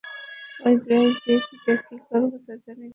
ঐ 0.59 0.69
ব্রাশ 0.83 1.13
নিয়ে 1.23 1.39
কি 1.45 1.55
যে 1.63 1.73
করব, 2.09 2.31
তা 2.45 2.53
জনি 2.63 2.79
না। 2.79 2.89